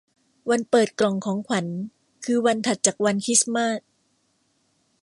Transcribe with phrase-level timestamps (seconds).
[0.49, 1.65] วันเปิดกล่องของขวัญ
[2.25, 3.79] คือวันถัดจากวันคริสต์มาส